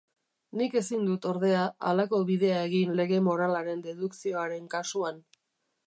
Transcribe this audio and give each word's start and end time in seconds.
Nik 0.61 0.77
ezin 0.79 1.03
dut, 1.09 1.27
ordea, 1.31 1.67
halako 1.91 2.21
bidea 2.31 2.63
egin 2.71 2.97
lege 3.01 3.23
moralaren 3.29 3.87
dedukzioaren 3.89 4.69
kasuan. 4.77 5.27